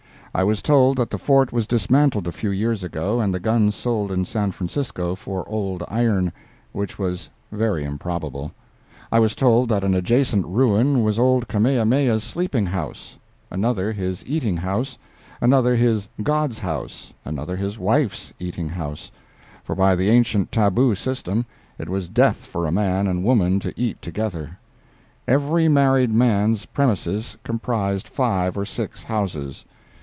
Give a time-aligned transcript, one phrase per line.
[0.33, 3.75] I was told that the fort was dismantled a few years ago, and the guns
[3.75, 8.53] sold in San Francisco for old iron—which was very improbable.
[9.11, 13.17] I was told that an adjacent ruin was old Kamehameha's sleeping house;
[13.51, 14.97] another, his eating house;
[15.41, 21.45] another, his god's house; another, his wife's eating house—for by the ancient tabu system,
[21.77, 24.59] it was death for man and woman to eat together.
[25.27, 29.65] Every married man's premises comprised five or six houses.